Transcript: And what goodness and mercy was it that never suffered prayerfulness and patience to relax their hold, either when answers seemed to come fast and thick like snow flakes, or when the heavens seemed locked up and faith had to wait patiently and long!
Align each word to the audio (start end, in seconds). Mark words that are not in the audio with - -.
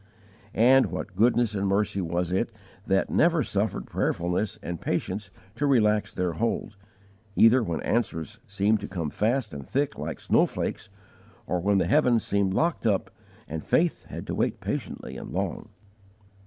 And 0.55 0.87
what 0.87 1.15
goodness 1.15 1.53
and 1.53 1.67
mercy 1.67 2.01
was 2.01 2.31
it 2.31 2.51
that 2.87 3.11
never 3.11 3.43
suffered 3.43 3.85
prayerfulness 3.85 4.57
and 4.63 4.81
patience 4.81 5.29
to 5.53 5.67
relax 5.67 6.11
their 6.11 6.31
hold, 6.33 6.75
either 7.35 7.61
when 7.61 7.81
answers 7.81 8.39
seemed 8.47 8.79
to 8.79 8.87
come 8.87 9.11
fast 9.11 9.53
and 9.53 9.63
thick 9.63 9.99
like 9.99 10.19
snow 10.19 10.47
flakes, 10.47 10.89
or 11.45 11.59
when 11.59 11.77
the 11.77 11.85
heavens 11.85 12.25
seemed 12.25 12.55
locked 12.55 12.87
up 12.87 13.11
and 13.47 13.63
faith 13.63 14.05
had 14.05 14.25
to 14.25 14.33
wait 14.33 14.59
patiently 14.59 15.17
and 15.17 15.29
long! 15.29 15.69